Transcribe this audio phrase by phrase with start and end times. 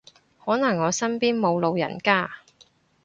[0.43, 2.37] 可能我身邊冇老人家